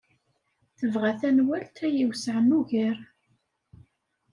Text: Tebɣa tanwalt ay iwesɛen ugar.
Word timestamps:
Tebɣa 0.77 1.11
tanwalt 1.19 1.77
ay 1.87 1.95
iwesɛen 2.03 2.55
ugar. 2.59 2.97